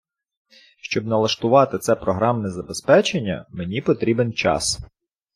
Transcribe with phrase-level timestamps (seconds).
[0.81, 4.79] Щоб налаштувати це програмне забезпечення, мені потрібен час.